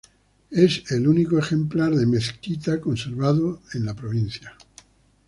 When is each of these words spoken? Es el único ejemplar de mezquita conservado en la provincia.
Es 0.49 0.81
el 0.91 1.07
único 1.07 1.37
ejemplar 1.37 1.93
de 1.95 2.07
mezquita 2.07 2.81
conservado 2.81 3.61
en 3.75 3.85
la 3.85 3.93
provincia. 3.93 4.57